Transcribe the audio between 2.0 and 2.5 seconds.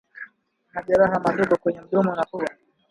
na pua